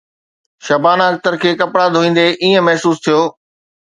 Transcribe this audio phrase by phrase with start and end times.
[0.65, 3.19] شبانه اختر کي ڪپڙا ڌوئيندي ائين محسوس ٿيو